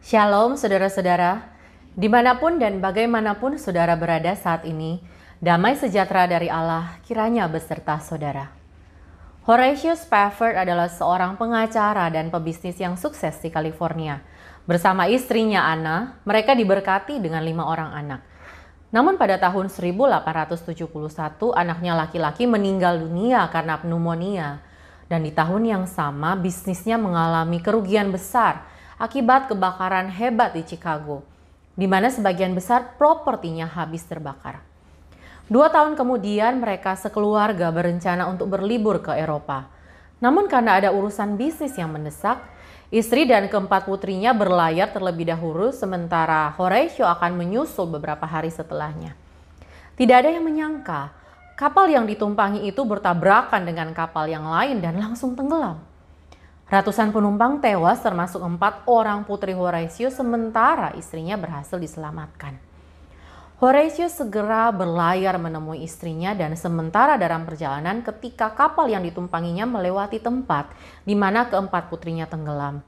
[0.00, 1.44] Shalom saudara-saudara,
[1.92, 4.96] di mana pun dan bagaimanapun saudara berada saat ini,
[5.44, 8.48] damai sejahtera dari Allah kiranya beserta saudara.
[9.44, 14.24] Horatio Spafford adalah seorang pengacara dan pebisnis yang sukses di California.
[14.64, 18.24] Bersama istrinya Anna, mereka diberkati dengan lima orang anak.
[18.96, 20.80] Namun pada tahun 1871,
[21.52, 24.64] anaknya laki-laki meninggal dunia karena pneumonia.
[25.12, 31.24] Dan di tahun yang sama, bisnisnya mengalami kerugian besar akibat kebakaran hebat di Chicago,
[31.72, 34.60] di mana sebagian besar propertinya habis terbakar.
[35.48, 39.66] Dua tahun kemudian mereka sekeluarga berencana untuk berlibur ke Eropa.
[40.20, 42.38] Namun karena ada urusan bisnis yang mendesak,
[42.92, 49.16] istri dan keempat putrinya berlayar terlebih dahulu sementara Horatio akan menyusul beberapa hari setelahnya.
[49.96, 51.10] Tidak ada yang menyangka
[51.58, 55.89] kapal yang ditumpangi itu bertabrakan dengan kapal yang lain dan langsung tenggelam.
[56.70, 62.62] Ratusan penumpang tewas termasuk empat orang putri Horatio sementara istrinya berhasil diselamatkan.
[63.58, 70.70] Horatio segera berlayar menemui istrinya dan sementara dalam perjalanan ketika kapal yang ditumpanginya melewati tempat
[71.02, 72.86] di mana keempat putrinya tenggelam.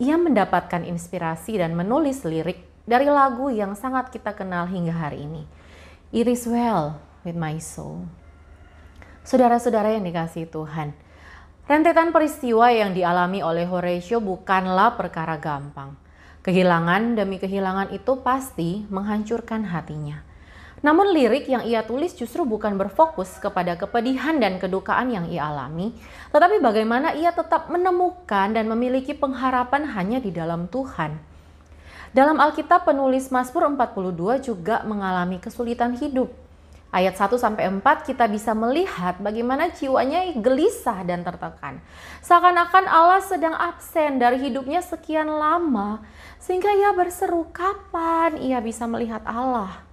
[0.00, 5.44] Ia mendapatkan inspirasi dan menulis lirik dari lagu yang sangat kita kenal hingga hari ini.
[6.08, 8.08] It is well with my soul.
[9.28, 10.96] Saudara-saudara yang dikasih Tuhan,
[11.70, 15.94] Rentetan peristiwa yang dialami oleh Horatio bukanlah perkara gampang.
[16.42, 20.18] Kehilangan demi kehilangan itu pasti menghancurkan hatinya.
[20.82, 25.94] Namun lirik yang ia tulis justru bukan berfokus kepada kepedihan dan kedukaan yang ia alami,
[26.34, 31.22] tetapi bagaimana ia tetap menemukan dan memiliki pengharapan hanya di dalam Tuhan.
[32.10, 36.34] Dalam Alkitab penulis Mazmur 42 juga mengalami kesulitan hidup
[36.90, 41.78] ayat 1 sampai 4 kita bisa melihat bagaimana jiwanya gelisah dan tertekan.
[42.22, 46.02] Seakan-akan Allah sedang absen dari hidupnya sekian lama
[46.42, 49.86] sehingga ia berseru kapan ia bisa melihat Allah.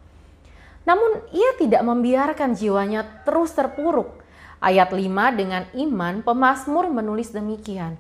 [0.90, 4.26] Namun ia tidak membiarkan jiwanya terus terpuruk.
[4.58, 5.06] Ayat 5
[5.38, 7.94] dengan iman pemazmur menulis demikian.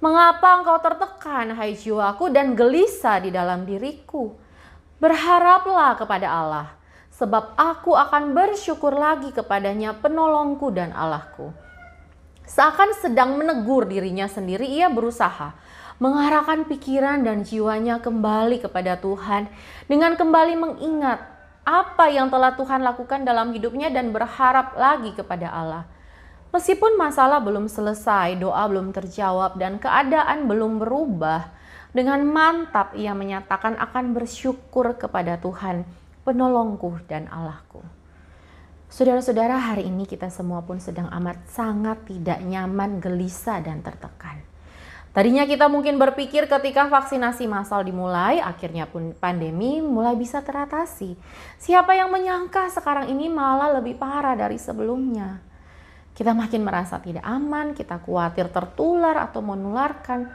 [0.00, 4.32] Mengapa engkau tertekan hai jiwaku dan gelisah di dalam diriku?
[5.00, 6.80] Berharaplah kepada Allah
[7.20, 11.52] sebab aku akan bersyukur lagi kepadanya penolongku dan Allahku.
[12.48, 15.52] Seakan sedang menegur dirinya sendiri, ia berusaha
[16.00, 19.52] mengarahkan pikiran dan jiwanya kembali kepada Tuhan
[19.84, 21.20] dengan kembali mengingat
[21.60, 25.84] apa yang telah Tuhan lakukan dalam hidupnya dan berharap lagi kepada Allah.
[26.56, 31.52] Meskipun masalah belum selesai, doa belum terjawab, dan keadaan belum berubah,
[31.92, 37.80] dengan mantap ia menyatakan akan bersyukur kepada Tuhan penolongku dan Allahku.
[38.90, 44.42] Saudara-saudara, hari ini kita semua pun sedang amat sangat tidak nyaman, gelisah, dan tertekan.
[45.10, 51.18] Tadinya kita mungkin berpikir ketika vaksinasi massal dimulai, akhirnya pun pandemi mulai bisa teratasi.
[51.58, 55.42] Siapa yang menyangka sekarang ini malah lebih parah dari sebelumnya?
[56.14, 60.30] Kita makin merasa tidak aman, kita khawatir tertular atau menularkan.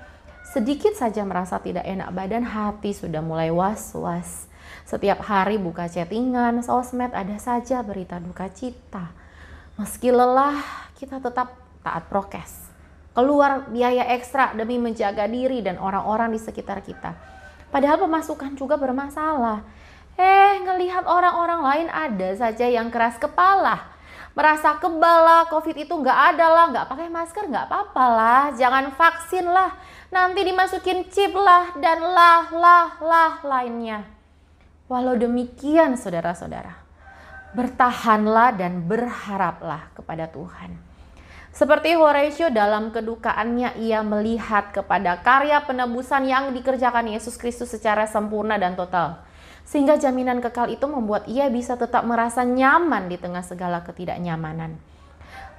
[0.48, 4.48] Sedikit saja merasa tidak enak badan, hati sudah mulai was-was.
[4.86, 9.12] Setiap hari buka chattingan, sosmed ada saja berita duka cita.
[9.76, 10.62] Meski lelah,
[10.96, 12.72] kita tetap taat prokes.
[13.16, 17.16] Keluar biaya ekstra demi menjaga diri dan orang-orang di sekitar kita.
[17.72, 19.64] Padahal pemasukan juga bermasalah.
[20.16, 23.96] Eh, ngelihat orang-orang lain ada saja yang keras kepala.
[24.36, 28.92] Merasa kebal lah, covid itu nggak ada lah, nggak pakai masker nggak apa-apa lah, jangan
[28.92, 29.76] vaksin lah,
[30.12, 34.15] nanti dimasukin chip lah, dan lah, lah, lah lainnya.
[34.86, 36.78] Walau demikian saudara-saudara,
[37.58, 40.78] bertahanlah dan berharaplah kepada Tuhan.
[41.50, 48.62] Seperti Horatio dalam kedukaannya ia melihat kepada karya penebusan yang dikerjakan Yesus Kristus secara sempurna
[48.62, 49.24] dan total.
[49.66, 54.78] Sehingga jaminan kekal itu membuat ia bisa tetap merasa nyaman di tengah segala ketidaknyamanan.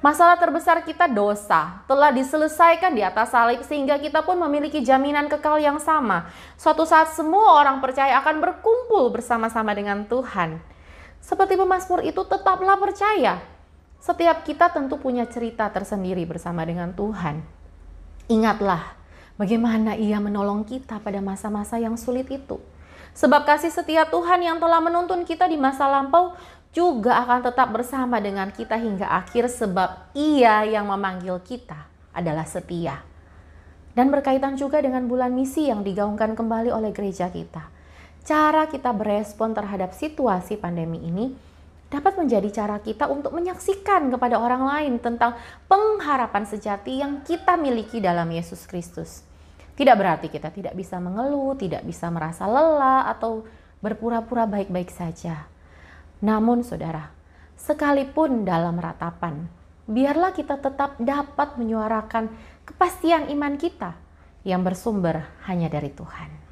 [0.05, 5.57] Masalah terbesar kita dosa telah diselesaikan di atas salib sehingga kita pun memiliki jaminan kekal
[5.57, 6.29] yang sama.
[6.61, 10.61] Suatu saat semua orang percaya akan berkumpul bersama-sama dengan Tuhan.
[11.25, 13.41] Seperti pemazmur itu tetaplah percaya.
[13.97, 17.41] Setiap kita tentu punya cerita tersendiri bersama dengan Tuhan.
[18.29, 18.95] Ingatlah
[19.41, 22.61] bagaimana ia menolong kita pada masa-masa yang sulit itu.
[23.17, 26.37] Sebab kasih setia Tuhan yang telah menuntun kita di masa lampau
[26.77, 33.01] juga akan tetap bersama dengan kita hingga akhir sebab ia yang memanggil kita adalah setia.
[33.97, 37.73] Dan berkaitan juga dengan bulan misi yang digaungkan kembali oleh gereja kita.
[38.29, 41.33] Cara kita berespon terhadap situasi pandemi ini
[41.89, 45.33] dapat menjadi cara kita untuk menyaksikan kepada orang lain tentang
[45.65, 49.25] pengharapan sejati yang kita miliki dalam Yesus Kristus.
[49.73, 53.49] Tidak berarti kita tidak bisa mengeluh, tidak bisa merasa lelah, atau
[53.81, 55.56] berpura-pura baik-baik saja.
[56.23, 57.13] Namun, saudara,
[57.59, 59.49] sekalipun dalam ratapan,
[59.91, 62.33] biarlah kita tetap dapat menyuarakan
[62.65, 63.95] kepastian iman kita
[64.47, 66.46] yang bersumber hanya dari Tuhan.